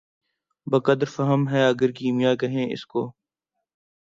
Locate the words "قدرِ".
0.85-1.07